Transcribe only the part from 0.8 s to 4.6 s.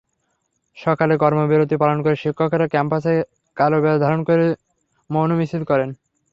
সকালে কর্মবিরতি পালন করে শিক্ষকেরা ক্যাম্পাসে কালোব্যাজ ধারণ করে